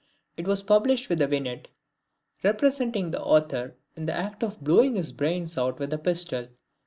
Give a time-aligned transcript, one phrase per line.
[0.35, 1.67] It was published with a vignette,
[2.43, 6.47] representing the author in the act of blowing his brains out with a pistol.